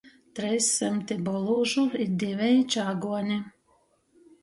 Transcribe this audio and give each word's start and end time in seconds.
Treis 0.37 0.69
symti 0.77 1.17
bolūžu 1.27 1.85
i 2.07 2.09
diveji 2.25 2.67
čāguoni. 2.79 3.43